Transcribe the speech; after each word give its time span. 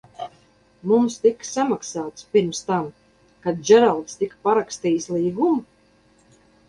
Mums 0.91 1.17
tika 1.25 1.47
samaksāts 1.49 2.25
pirms 2.37 2.61
tam, 2.71 2.87
kad 3.45 3.61
Džeralds 3.69 4.17
tika 4.23 4.41
parakstījis 4.49 5.07
līgumu? 5.19 5.61